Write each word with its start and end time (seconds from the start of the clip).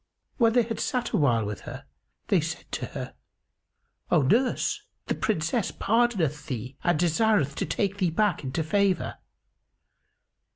When 0.37 0.53
they 0.53 0.63
had 0.63 0.79
sat 0.79 1.11
awhile 1.11 1.45
with 1.45 1.61
her, 1.69 1.85
they 2.29 2.41
said 2.41 2.65
to 2.71 2.87
her, 2.87 3.13
"O 4.09 4.23
nurse, 4.23 4.81
the 5.05 5.13
Princess 5.13 5.69
pardoneth 5.69 6.47
thee 6.47 6.75
and 6.83 6.97
desireth 6.97 7.53
to 7.57 7.67
take 7.67 7.97
thee 7.99 8.09
back 8.09 8.43
into 8.43 8.63
favour." 8.63 9.19